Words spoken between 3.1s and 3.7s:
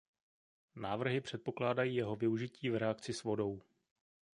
s vodou.